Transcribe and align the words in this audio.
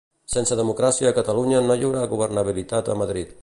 Sense 0.35 0.55
democràcia 0.59 1.11
a 1.11 1.15
Catalunya 1.17 1.61
no 1.67 1.77
hi 1.81 1.87
haurà 1.89 2.05
governabilitat 2.15 2.91
a 2.95 2.99
Madrid. 3.05 3.29